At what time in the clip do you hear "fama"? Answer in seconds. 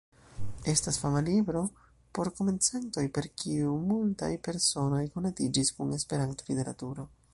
1.01-1.21